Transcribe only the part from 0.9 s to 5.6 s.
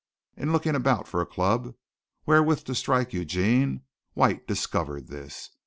for a club wherewith to strike Eugene, White discovered this.